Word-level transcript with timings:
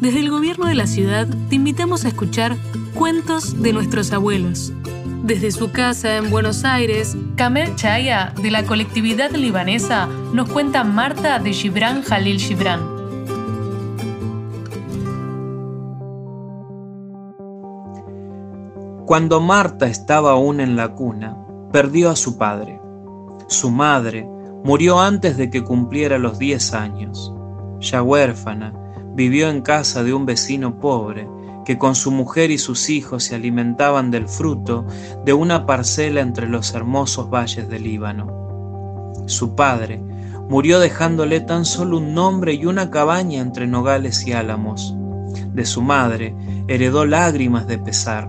Desde 0.00 0.20
el 0.20 0.30
gobierno 0.30 0.66
de 0.66 0.76
la 0.76 0.86
ciudad 0.86 1.26
te 1.48 1.56
invitamos 1.56 2.04
a 2.04 2.08
escuchar 2.08 2.56
Cuentos 2.94 3.60
de 3.60 3.72
nuestros 3.72 4.12
abuelos. 4.12 4.72
Desde 5.24 5.50
su 5.50 5.72
casa 5.72 6.16
en 6.16 6.30
Buenos 6.30 6.64
Aires, 6.64 7.16
Kamel 7.34 7.74
Chaya, 7.74 8.32
de 8.40 8.52
la 8.52 8.62
colectividad 8.62 9.32
libanesa, 9.32 10.06
nos 10.32 10.48
cuenta 10.48 10.84
Marta 10.84 11.40
de 11.40 11.52
Gibran 11.52 12.02
Jalil 12.02 12.38
Gibran. 12.38 12.80
Cuando 19.04 19.40
Marta 19.40 19.88
estaba 19.88 20.30
aún 20.30 20.60
en 20.60 20.76
la 20.76 20.94
cuna, 20.94 21.36
perdió 21.72 22.10
a 22.10 22.16
su 22.16 22.38
padre. 22.38 22.80
Su 23.48 23.72
madre 23.72 24.28
murió 24.62 25.00
antes 25.00 25.36
de 25.36 25.50
que 25.50 25.64
cumpliera 25.64 26.18
los 26.18 26.38
10 26.38 26.74
años. 26.74 27.32
Ya 27.80 28.02
huérfana, 28.02 28.72
vivió 29.18 29.50
en 29.50 29.62
casa 29.62 30.04
de 30.04 30.14
un 30.14 30.26
vecino 30.26 30.78
pobre 30.78 31.28
que 31.64 31.76
con 31.76 31.96
su 31.96 32.12
mujer 32.12 32.52
y 32.52 32.56
sus 32.56 32.88
hijos 32.88 33.24
se 33.24 33.34
alimentaban 33.34 34.12
del 34.12 34.28
fruto 34.28 34.86
de 35.24 35.32
una 35.32 35.66
parcela 35.66 36.20
entre 36.20 36.48
los 36.48 36.72
hermosos 36.72 37.28
valles 37.28 37.68
del 37.68 37.82
Líbano. 37.82 39.12
Su 39.26 39.56
padre 39.56 40.00
murió 40.48 40.78
dejándole 40.78 41.40
tan 41.40 41.64
solo 41.64 41.98
un 41.98 42.14
nombre 42.14 42.54
y 42.54 42.64
una 42.64 42.90
cabaña 42.92 43.40
entre 43.40 43.66
nogales 43.66 44.24
y 44.24 44.34
álamos. 44.34 44.94
De 45.52 45.66
su 45.66 45.82
madre 45.82 46.36
heredó 46.68 47.04
lágrimas 47.04 47.66
de 47.66 47.76
pesar. 47.76 48.28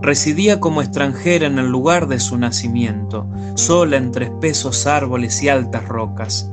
Residía 0.00 0.60
como 0.60 0.80
extranjera 0.80 1.48
en 1.48 1.58
el 1.58 1.66
lugar 1.66 2.06
de 2.06 2.20
su 2.20 2.38
nacimiento, 2.38 3.26
sola 3.56 3.96
entre 3.96 4.26
espesos 4.26 4.86
árboles 4.86 5.42
y 5.42 5.48
altas 5.48 5.88
rocas. 5.88 6.48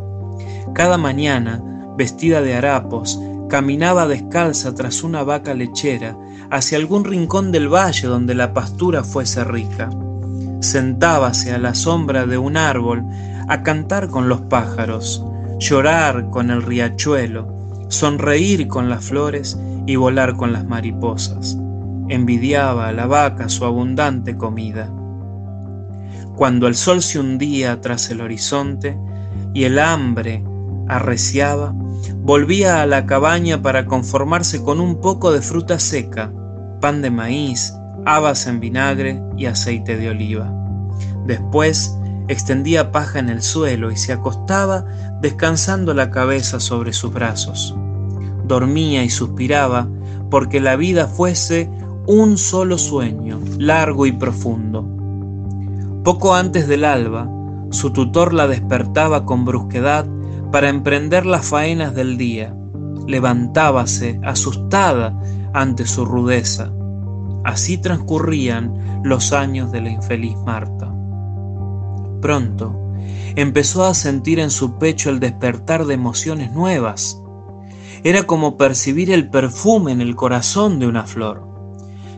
Cada 0.73 0.97
mañana, 0.97 1.63
vestida 1.95 2.41
de 2.41 2.55
harapos, 2.55 3.19
caminaba 3.51 4.07
descalza 4.07 4.73
tras 4.73 5.03
una 5.03 5.23
vaca 5.23 5.53
lechera 5.53 6.15
hacia 6.51 6.77
algún 6.77 7.03
rincón 7.03 7.51
del 7.51 7.67
valle 7.67 8.07
donde 8.07 8.33
la 8.33 8.53
pastura 8.53 9.03
fuese 9.03 9.43
rica. 9.43 9.89
Sentábase 10.61 11.51
a 11.51 11.57
la 11.57 11.75
sombra 11.75 12.25
de 12.25 12.37
un 12.37 12.55
árbol 12.55 13.03
a 13.49 13.61
cantar 13.61 14.07
con 14.07 14.29
los 14.29 14.39
pájaros, 14.39 15.21
llorar 15.59 16.29
con 16.29 16.49
el 16.49 16.63
riachuelo, 16.63 17.45
sonreír 17.89 18.69
con 18.69 18.87
las 18.87 19.03
flores 19.03 19.59
y 19.85 19.97
volar 19.97 20.37
con 20.37 20.53
las 20.53 20.63
mariposas. 20.63 21.57
Envidiaba 22.07 22.87
a 22.87 22.93
la 22.93 23.05
vaca 23.05 23.49
su 23.49 23.65
abundante 23.65 24.37
comida. 24.37 24.89
Cuando 26.37 26.67
el 26.67 26.75
sol 26.75 27.01
se 27.01 27.19
hundía 27.19 27.81
tras 27.81 28.09
el 28.11 28.21
horizonte 28.21 28.97
y 29.53 29.65
el 29.65 29.77
hambre 29.77 30.41
arreciaba, 30.87 31.75
volvía 32.23 32.81
a 32.81 32.85
la 32.85 33.05
cabaña 33.05 33.61
para 33.61 33.85
conformarse 33.85 34.63
con 34.63 34.79
un 34.79 35.01
poco 35.01 35.31
de 35.31 35.41
fruta 35.41 35.79
seca, 35.79 36.31
pan 36.79 37.01
de 37.01 37.11
maíz, 37.11 37.73
habas 38.05 38.47
en 38.47 38.59
vinagre 38.59 39.21
y 39.37 39.45
aceite 39.45 39.97
de 39.97 40.09
oliva. 40.09 40.51
Después 41.25 41.97
extendía 42.27 42.91
paja 42.91 43.19
en 43.19 43.29
el 43.29 43.41
suelo 43.41 43.91
y 43.91 43.97
se 43.97 44.13
acostaba 44.13 44.85
descansando 45.21 45.93
la 45.93 46.09
cabeza 46.09 46.59
sobre 46.59 46.93
sus 46.93 47.13
brazos. 47.13 47.75
Dormía 48.45 49.03
y 49.03 49.09
suspiraba 49.09 49.87
porque 50.29 50.59
la 50.59 50.75
vida 50.75 51.07
fuese 51.07 51.69
un 52.07 52.37
solo 52.37 52.77
sueño, 52.77 53.39
largo 53.57 54.05
y 54.05 54.11
profundo. 54.11 54.87
Poco 56.03 56.33
antes 56.33 56.67
del 56.67 56.85
alba, 56.85 57.29
su 57.69 57.91
tutor 57.91 58.33
la 58.33 58.47
despertaba 58.47 59.25
con 59.25 59.45
brusquedad 59.45 60.05
para 60.51 60.69
emprender 60.69 61.25
las 61.25 61.47
faenas 61.47 61.95
del 61.95 62.17
día. 62.17 62.53
Levantábase 63.07 64.19
asustada 64.23 65.17
ante 65.53 65.85
su 65.85 66.05
rudeza. 66.05 66.71
Así 67.43 67.77
transcurrían 67.77 69.01
los 69.03 69.33
años 69.33 69.71
de 69.71 69.81
la 69.81 69.89
infeliz 69.89 70.35
Marta. 70.45 70.93
Pronto 72.21 72.77
empezó 73.35 73.85
a 73.85 73.93
sentir 73.93 74.39
en 74.39 74.51
su 74.51 74.77
pecho 74.77 75.09
el 75.09 75.19
despertar 75.19 75.85
de 75.85 75.93
emociones 75.93 76.51
nuevas. 76.51 77.19
Era 78.03 78.23
como 78.23 78.57
percibir 78.57 79.09
el 79.11 79.29
perfume 79.29 79.91
en 79.91 80.01
el 80.01 80.15
corazón 80.15 80.79
de 80.79 80.87
una 80.87 81.05
flor. 81.05 81.47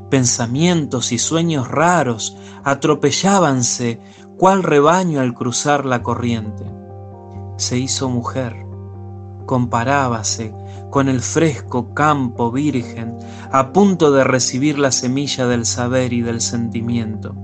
Pensamientos 0.09 1.11
y 1.11 1.17
sueños 1.17 1.67
raros 1.69 2.35
atropellábanse 2.63 3.99
cual 4.37 4.63
rebaño 4.63 5.21
al 5.21 5.33
cruzar 5.33 5.85
la 5.85 6.01
corriente 6.01 6.82
se 7.63 7.77
hizo 7.77 8.09
mujer. 8.09 8.65
Comparábase 9.45 10.53
con 10.91 11.09
el 11.09 11.21
fresco 11.21 11.93
campo 11.93 12.51
virgen 12.51 13.17
a 13.51 13.71
punto 13.71 14.11
de 14.11 14.23
recibir 14.23 14.77
la 14.77 14.91
semilla 14.91 15.47
del 15.47 15.65
saber 15.65 16.13
y 16.13 16.21
del 16.21 16.41
sentimiento. 16.41 17.35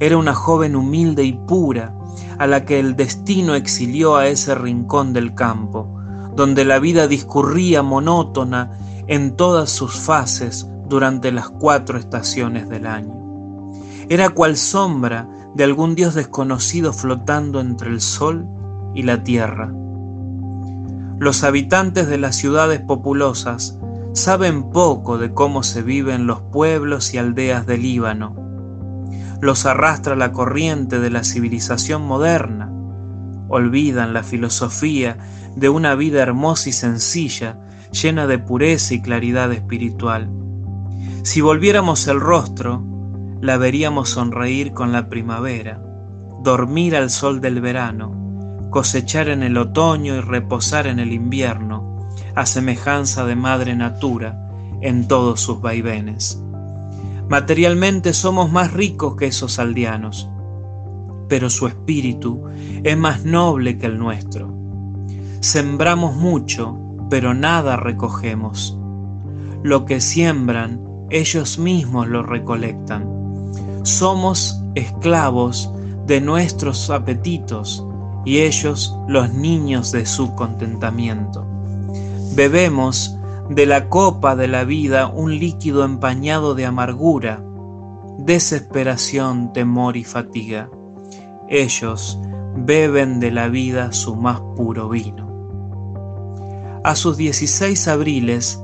Era 0.00 0.16
una 0.16 0.34
joven 0.34 0.76
humilde 0.76 1.24
y 1.24 1.32
pura 1.32 1.94
a 2.38 2.46
la 2.46 2.64
que 2.64 2.80
el 2.80 2.96
destino 2.96 3.54
exilió 3.54 4.16
a 4.16 4.26
ese 4.26 4.54
rincón 4.54 5.12
del 5.12 5.34
campo, 5.34 5.88
donde 6.34 6.64
la 6.64 6.78
vida 6.78 7.06
discurría 7.06 7.82
monótona 7.82 8.72
en 9.06 9.36
todas 9.36 9.70
sus 9.70 9.94
fases 9.94 10.66
durante 10.88 11.30
las 11.30 11.48
cuatro 11.48 11.98
estaciones 11.98 12.68
del 12.68 12.86
año. 12.86 13.72
Era 14.08 14.30
cual 14.30 14.56
sombra 14.56 15.28
de 15.54 15.64
algún 15.64 15.94
dios 15.94 16.14
desconocido 16.14 16.92
flotando 16.92 17.60
entre 17.60 17.88
el 17.88 18.00
sol 18.00 18.46
y 18.94 19.02
la 19.02 19.22
tierra. 19.22 19.72
Los 21.18 21.44
habitantes 21.44 22.08
de 22.08 22.18
las 22.18 22.36
ciudades 22.36 22.80
populosas 22.80 23.78
saben 24.14 24.70
poco 24.70 25.18
de 25.18 25.32
cómo 25.32 25.62
se 25.62 25.82
vive 25.82 26.14
en 26.14 26.26
los 26.26 26.40
pueblos 26.40 27.14
y 27.14 27.18
aldeas 27.18 27.66
del 27.66 27.82
Líbano. 27.82 28.36
Los 29.40 29.66
arrastra 29.66 30.16
la 30.16 30.32
corriente 30.32 31.00
de 31.00 31.10
la 31.10 31.24
civilización 31.24 32.02
moderna. 32.02 32.70
Olvidan 33.48 34.12
la 34.12 34.22
filosofía 34.22 35.18
de 35.56 35.68
una 35.68 35.94
vida 35.94 36.22
hermosa 36.22 36.68
y 36.68 36.72
sencilla, 36.72 37.58
llena 37.90 38.26
de 38.26 38.38
pureza 38.38 38.94
y 38.94 39.02
claridad 39.02 39.52
espiritual. 39.52 40.30
Si 41.22 41.40
volviéramos 41.40 42.06
el 42.08 42.20
rostro, 42.20 42.84
la 43.40 43.56
veríamos 43.56 44.10
sonreír 44.10 44.72
con 44.72 44.92
la 44.92 45.08
primavera, 45.08 45.82
dormir 46.42 46.96
al 46.96 47.10
sol 47.10 47.40
del 47.40 47.60
verano, 47.60 48.23
cosechar 48.74 49.28
en 49.28 49.44
el 49.44 49.56
otoño 49.56 50.16
y 50.16 50.20
reposar 50.20 50.88
en 50.88 50.98
el 50.98 51.12
invierno, 51.12 52.08
a 52.34 52.44
semejanza 52.44 53.24
de 53.24 53.36
madre 53.36 53.76
natura 53.76 54.48
en 54.80 55.06
todos 55.06 55.40
sus 55.40 55.60
vaivenes. 55.60 56.42
Materialmente 57.28 58.12
somos 58.12 58.50
más 58.50 58.72
ricos 58.72 59.14
que 59.14 59.26
esos 59.26 59.60
aldeanos, 59.60 60.28
pero 61.28 61.50
su 61.50 61.68
espíritu 61.68 62.48
es 62.82 62.98
más 62.98 63.24
noble 63.24 63.78
que 63.78 63.86
el 63.86 63.96
nuestro. 63.96 64.52
Sembramos 65.38 66.16
mucho, 66.16 66.76
pero 67.08 67.32
nada 67.32 67.76
recogemos. 67.76 68.76
Lo 69.62 69.84
que 69.84 70.00
siembran, 70.00 70.80
ellos 71.10 71.60
mismos 71.60 72.08
lo 72.08 72.24
recolectan. 72.24 73.08
Somos 73.84 74.60
esclavos 74.74 75.70
de 76.08 76.20
nuestros 76.20 76.90
apetitos, 76.90 77.86
y 78.24 78.40
ellos 78.40 78.96
los 79.06 79.32
niños 79.32 79.92
de 79.92 80.06
su 80.06 80.34
contentamiento. 80.34 81.46
Bebemos 82.34 83.16
de 83.50 83.66
la 83.66 83.88
copa 83.88 84.34
de 84.36 84.48
la 84.48 84.64
vida 84.64 85.08
un 85.08 85.38
líquido 85.38 85.84
empañado 85.84 86.54
de 86.54 86.64
amargura, 86.64 87.44
desesperación, 88.18 89.52
temor 89.52 89.96
y 89.96 90.04
fatiga. 90.04 90.70
Ellos 91.48 92.18
beben 92.56 93.20
de 93.20 93.30
la 93.30 93.48
vida 93.48 93.92
su 93.92 94.16
más 94.16 94.40
puro 94.56 94.88
vino. 94.88 95.24
A 96.82 96.94
sus 96.96 97.16
16 97.16 97.88
abriles, 97.88 98.60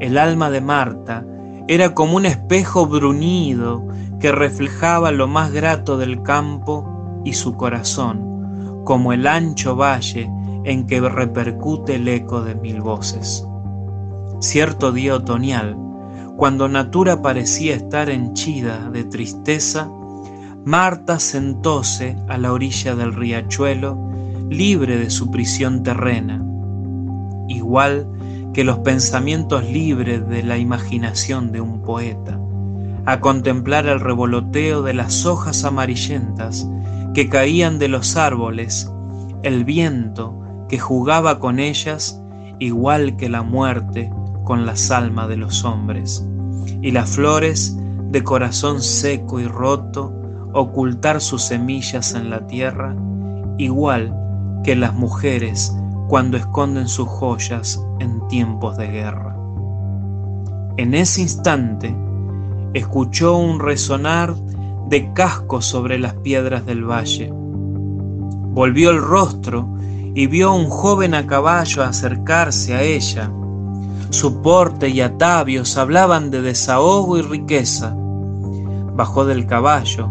el 0.00 0.18
alma 0.18 0.50
de 0.50 0.60
Marta 0.60 1.24
era 1.68 1.94
como 1.94 2.16
un 2.16 2.26
espejo 2.26 2.86
bruñido 2.86 3.86
que 4.18 4.32
reflejaba 4.32 5.10
lo 5.10 5.26
más 5.28 5.52
grato 5.52 5.96
del 5.96 6.22
campo 6.22 7.20
y 7.24 7.34
su 7.34 7.54
corazón 7.54 8.31
como 8.92 9.14
el 9.14 9.26
ancho 9.26 9.74
valle 9.74 10.30
en 10.64 10.86
que 10.86 11.00
repercute 11.00 11.94
el 11.94 12.06
eco 12.08 12.42
de 12.42 12.54
mil 12.54 12.82
voces. 12.82 13.42
Cierto 14.40 14.92
día 14.92 15.14
otoñal, 15.14 15.78
cuando 16.36 16.68
Natura 16.68 17.22
parecía 17.22 17.74
estar 17.74 18.10
henchida 18.10 18.90
de 18.90 19.04
tristeza, 19.04 19.88
Marta 20.66 21.18
sentóse 21.20 22.18
a 22.28 22.36
la 22.36 22.52
orilla 22.52 22.94
del 22.94 23.14
riachuelo, 23.14 23.96
libre 24.50 24.98
de 24.98 25.08
su 25.08 25.30
prisión 25.30 25.82
terrena, 25.82 26.44
igual 27.48 28.06
que 28.52 28.62
los 28.62 28.80
pensamientos 28.80 29.64
libres 29.64 30.28
de 30.28 30.42
la 30.42 30.58
imaginación 30.58 31.50
de 31.50 31.62
un 31.62 31.80
poeta, 31.80 32.38
a 33.06 33.20
contemplar 33.20 33.86
el 33.86 34.00
revoloteo 34.00 34.82
de 34.82 34.92
las 34.92 35.24
hojas 35.24 35.64
amarillentas 35.64 36.68
que 37.14 37.28
caían 37.28 37.78
de 37.78 37.88
los 37.88 38.16
árboles, 38.16 38.90
el 39.42 39.64
viento 39.64 40.38
que 40.68 40.78
jugaba 40.78 41.38
con 41.38 41.58
ellas, 41.58 42.20
igual 42.58 43.16
que 43.16 43.28
la 43.28 43.42
muerte 43.42 44.12
con 44.44 44.66
las 44.66 44.90
almas 44.90 45.28
de 45.28 45.36
los 45.36 45.64
hombres, 45.64 46.26
y 46.80 46.90
las 46.90 47.10
flores, 47.10 47.76
de 48.10 48.22
corazón 48.22 48.82
seco 48.82 49.40
y 49.40 49.46
roto, 49.46 50.12
ocultar 50.52 51.20
sus 51.20 51.42
semillas 51.42 52.14
en 52.14 52.30
la 52.30 52.46
tierra, 52.46 52.94
igual 53.58 54.14
que 54.64 54.76
las 54.76 54.94
mujeres 54.94 55.74
cuando 56.08 56.36
esconden 56.36 56.88
sus 56.88 57.08
joyas 57.08 57.82
en 58.00 58.26
tiempos 58.28 58.76
de 58.76 58.86
guerra. 58.86 59.36
En 60.76 60.94
ese 60.94 61.22
instante, 61.22 61.94
escuchó 62.74 63.36
un 63.36 63.60
resonar 63.60 64.34
de 64.88 65.12
cascos 65.12 65.64
sobre 65.64 65.98
las 65.98 66.14
piedras 66.14 66.66
del 66.66 66.84
valle. 66.84 67.32
Volvió 67.32 68.90
el 68.90 69.00
rostro 69.00 69.68
y 70.14 70.26
vio 70.26 70.50
a 70.50 70.54
un 70.54 70.68
joven 70.68 71.14
a 71.14 71.26
caballo 71.26 71.82
acercarse 71.82 72.74
a 72.74 72.82
ella. 72.82 73.30
Su 74.10 74.42
porte 74.42 74.90
y 74.90 75.00
atavios 75.00 75.78
hablaban 75.78 76.30
de 76.30 76.42
desahogo 76.42 77.16
y 77.16 77.22
riqueza. 77.22 77.94
Bajó 78.94 79.24
del 79.24 79.46
caballo 79.46 80.10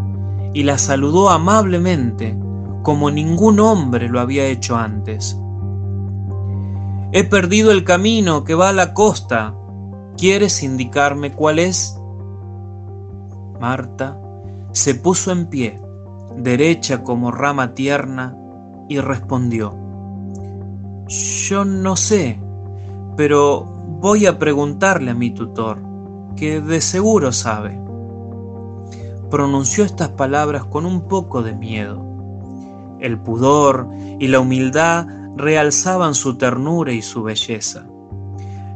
y 0.52 0.64
la 0.64 0.76
saludó 0.76 1.30
amablemente, 1.30 2.36
como 2.82 3.10
ningún 3.10 3.60
hombre 3.60 4.08
lo 4.08 4.18
había 4.18 4.46
hecho 4.46 4.76
antes. 4.76 5.38
He 7.12 7.24
perdido 7.24 7.70
el 7.70 7.84
camino 7.84 8.42
que 8.42 8.54
va 8.54 8.70
a 8.70 8.72
la 8.72 8.92
costa. 8.94 9.54
¿Quieres 10.16 10.62
indicarme 10.62 11.30
cuál 11.32 11.58
es? 11.58 11.96
Marta 13.60 14.21
se 14.72 14.94
puso 14.94 15.32
en 15.32 15.46
pie, 15.46 15.80
derecha 16.36 17.02
como 17.02 17.30
rama 17.30 17.74
tierna, 17.74 18.36
y 18.88 19.00
respondió, 19.00 19.74
Yo 21.08 21.64
no 21.64 21.96
sé, 21.96 22.38
pero 23.16 23.64
voy 23.64 24.26
a 24.26 24.38
preguntarle 24.38 25.12
a 25.12 25.14
mi 25.14 25.30
tutor, 25.30 25.78
que 26.36 26.60
de 26.60 26.80
seguro 26.80 27.32
sabe. 27.32 27.80
Pronunció 29.30 29.84
estas 29.84 30.10
palabras 30.10 30.64
con 30.64 30.84
un 30.84 31.02
poco 31.08 31.42
de 31.42 31.54
miedo. 31.54 32.02
El 33.00 33.18
pudor 33.18 33.88
y 34.18 34.28
la 34.28 34.40
humildad 34.40 35.06
realzaban 35.36 36.14
su 36.14 36.36
ternura 36.36 36.92
y 36.92 37.02
su 37.02 37.22
belleza. 37.22 37.84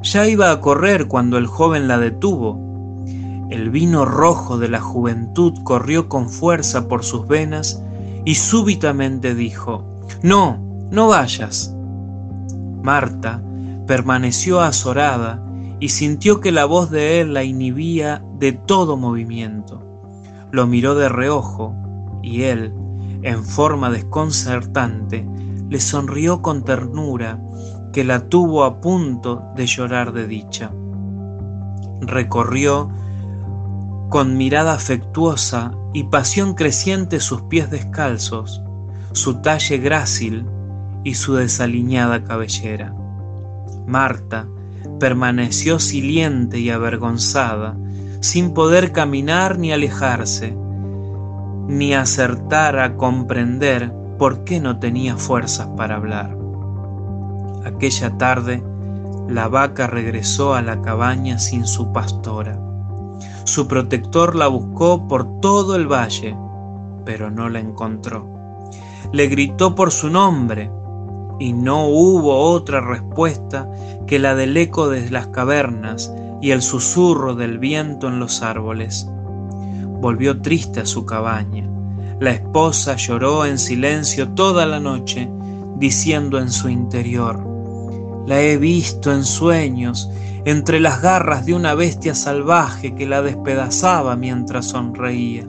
Ya 0.03 0.27
iba 0.27 0.51
a 0.51 0.61
correr 0.61 1.09
cuando 1.09 1.37
el 1.37 1.47
joven 1.47 1.89
la 1.89 1.99
detuvo 1.99 2.66
el 3.51 3.71
vino 3.71 4.05
rojo 4.05 4.59
de 4.59 4.69
la 4.69 4.81
juventud 4.81 5.55
corrió 5.63 6.09
con 6.09 6.29
fuerza 6.29 6.89
por 6.89 7.05
sus 7.05 7.27
venas 7.29 7.83
y 8.25 8.35
súbitamente 8.35 9.35
dijo, 9.35 9.85
No, 10.23 10.59
no 10.91 11.09
vayas. 11.09 11.75
Marta 12.83 13.43
permaneció 13.87 14.61
azorada 14.61 15.43
y 15.79 15.91
sintió 15.91 16.41
que 16.41 16.51
la 16.51 16.65
voz 16.65 16.91
de 16.91 17.21
él 17.21 17.35
la 17.35 17.45
inhibía 17.45 18.23
de 18.39 18.53
todo 18.53 18.97
movimiento. 18.97 19.83
Lo 20.51 20.67
miró 20.67 20.95
de 20.95 21.09
reojo 21.09 21.75
y 22.23 22.43
él, 22.43 22.75
en 23.23 23.45
forma 23.45 23.91
desconcertante, 23.91 25.27
le 25.69 25.81
sonrió 25.81 26.43
con 26.43 26.65
ternura 26.65 27.41
que 27.93 28.05
la 28.05 28.29
tuvo 28.29 28.65
a 28.65 28.81
punto 28.81 29.43
de 29.55 29.67
llorar 29.67 30.13
de 30.13 30.27
dicha. 30.27 30.71
Recorrió 32.01 32.91
con 34.09 34.37
mirada 34.37 34.75
afectuosa 34.75 35.73
y 35.93 36.05
pasión 36.05 36.55
creciente 36.55 37.21
sus 37.21 37.43
pies 37.43 37.71
descalzos, 37.71 38.63
su 39.13 39.41
talle 39.41 39.79
grácil 39.79 40.47
y 41.03 41.15
su 41.15 41.35
desaliñada 41.35 42.23
cabellera. 42.23 42.95
Marta 43.87 44.47
permaneció 45.01 45.79
siliente 45.79 46.59
y 46.61 46.71
avergonzada, 46.71 47.77
sin 48.21 48.55
poder 48.55 48.93
caminar 48.93 49.59
ni 49.59 49.73
alejarse, 49.73 50.57
ni 51.69 51.95
acertar 51.95 52.79
a 52.79 52.97
comprender 52.97 53.93
por 54.19 54.45
qué 54.45 54.61
no 54.61 54.79
tenía 54.79 55.17
fuerzas 55.17 55.69
para 55.77 55.97
hablar. 55.97 56.37
Aquella 57.65 58.17
tarde, 58.17 58.63
la 59.29 59.49
vaca 59.49 59.89
regresó 59.89 60.55
a 60.55 60.63
la 60.63 60.81
cabaña 60.81 61.39
sin 61.39 61.67
su 61.67 61.93
pastora 61.93 62.76
su 63.47 63.69
protector 63.69 64.35
la 64.35 64.49
buscó 64.49 65.07
por 65.07 65.41
todo 65.41 65.77
el 65.77 65.87
valle, 65.87 66.37
pero 67.05 67.31
no 67.31 67.49
la 67.49 67.61
encontró. 67.61 68.29
Le 69.13 69.29
gritó 69.29 69.75
por 69.75 69.93
su 69.93 70.11
nombre 70.11 70.69
y 71.39 71.53
no 71.53 71.87
hubo 71.87 72.37
otra 72.37 72.81
respuesta 72.81 73.71
que 74.07 74.19
la 74.19 74.35
del 74.35 74.57
eco 74.57 74.89
de 74.89 75.09
las 75.11 75.29
cavernas 75.29 76.13
y 76.43 76.51
el 76.51 76.61
susurro 76.61 77.35
del 77.35 77.59
viento 77.59 78.09
en 78.09 78.19
los 78.19 78.43
árboles. 78.43 79.09
Volvió 80.01 80.41
triste 80.43 80.81
a 80.81 80.87
su 80.87 81.07
cabaña. 81.07 81.71
La 82.19 82.33
esposa 82.33 82.97
lloró 82.97 83.47
en 83.47 83.59
silencio 83.59 84.29
toda 84.31 84.67
la 84.67 84.81
noche, 84.81 85.31
diciendo 85.77 86.39
en 86.41 86.51
su 86.51 86.69
interior, 86.69 87.47
la 88.27 88.41
he 88.43 88.57
visto 88.57 89.13
en 89.13 89.25
sueños 89.25 90.11
entre 90.47 90.79
las 90.79 91.03
garras 91.03 91.45
de 91.45 91.55
una 91.55 91.75
bestia 91.75 92.15
salvaje 92.15 92.95
que 92.95 93.05
la 93.05 93.21
despedazaba 93.21 94.15
mientras 94.15 94.67
sonreía. 94.67 95.45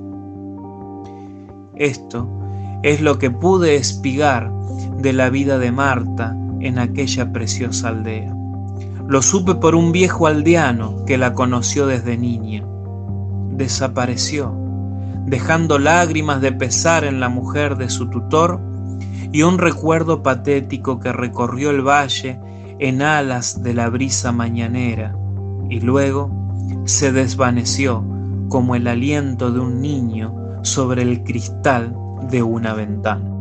Esto 1.76 2.28
es 2.82 3.00
lo 3.02 3.20
que 3.20 3.30
pude 3.30 3.76
espigar 3.76 4.52
de 4.98 5.14
la 5.14 5.30
vida 5.30 5.60
de 5.60 5.72
Marta 5.72 6.36
en 6.62 6.80
aquella 6.80 7.32
preciosa 7.32 7.90
aldea. 7.90 8.36
Lo 9.08 9.22
supe 9.22 9.54
por 9.54 9.76
un 9.76 9.92
viejo 9.92 10.26
aldeano 10.26 11.06
que 11.06 11.20
la 11.20 11.34
conoció 11.34 11.86
desde 11.86 12.18
niña. 12.18 12.66
Desapareció, 13.52 14.52
dejando 15.28 15.78
lágrimas 15.78 16.42
de 16.42 16.54
pesar 16.54 17.04
en 17.04 17.20
la 17.20 17.30
mujer 17.30 17.78
de 17.78 17.92
su 17.92 18.10
tutor 18.10 18.60
y 19.32 19.44
un 19.44 19.60
recuerdo 19.60 20.24
patético 20.24 21.00
que 21.00 21.14
recorrió 21.14 21.70
el 21.70 21.88
valle 21.88 22.40
en 22.80 23.02
alas 23.02 23.64
de 23.64 23.74
la 23.74 23.90
brisa 23.90 24.32
mañanera 24.32 25.16
y 25.70 25.80
luego 25.80 26.32
se 26.86 27.12
desvaneció 27.12 28.04
como 28.50 28.76
el 28.76 28.88
aliento 28.88 29.52
de 29.52 29.60
un 29.60 29.82
niño 29.82 30.34
sobre 30.64 31.02
el 31.02 31.24
cristal 31.24 31.96
de 32.30 32.44
una 32.44 32.74
ventana. 32.74 33.32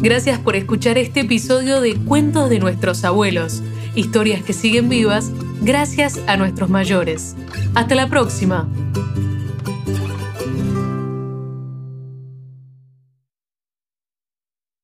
Gracias 0.00 0.38
por 0.38 0.56
escuchar 0.56 0.98
este 0.98 1.20
episodio 1.20 1.80
de 1.80 1.96
Cuentos 1.96 2.50
de 2.50 2.58
nuestros 2.58 3.04
abuelos, 3.04 3.62
historias 3.94 4.42
que 4.42 4.52
siguen 4.52 4.88
vivas 4.88 5.30
gracias 5.62 6.20
a 6.26 6.36
nuestros 6.36 6.68
mayores. 6.70 7.34
Hasta 7.74 7.94
la 7.94 8.08
próxima. 8.08 8.68